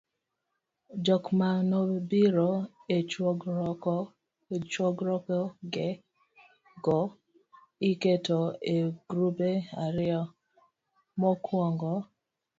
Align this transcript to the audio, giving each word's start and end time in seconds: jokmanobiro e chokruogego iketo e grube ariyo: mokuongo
jokmanobiro 1.05 2.51
e 4.55 4.57
chokruogego 4.71 6.99
iketo 7.91 8.39
e 8.75 8.77
grube 9.09 9.51
ariyo: 9.85 10.21
mokuongo 11.19 11.91